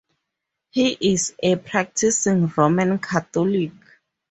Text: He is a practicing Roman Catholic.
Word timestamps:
He 0.71 0.97
is 0.99 1.35
a 1.43 1.57
practicing 1.57 2.51
Roman 2.57 2.97
Catholic. 2.97 3.73